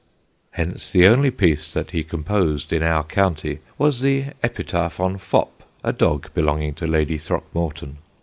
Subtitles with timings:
[0.53, 5.61] Hence the only piece that he composed in our county was the epitaph on Fop,
[5.83, 7.99] a dog belonging to Lady Throckmorton.